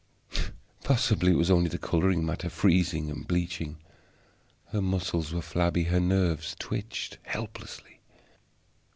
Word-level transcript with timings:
Possibly 0.83 1.31
it 1.33 1.37
was 1.37 1.51
only 1.51 1.69
the 1.69 1.77
coloring 1.77 2.25
matter 2.25 2.49
freezing 2.49 3.11
and 3.11 3.27
bleaching. 3.27 3.77
Her 4.69 4.81
muscles 4.81 5.31
were 5.31 5.43
flabby, 5.43 5.83
her 5.83 5.99
nerves 5.99 6.55
twitched 6.57 7.19
helplessly. 7.21 7.99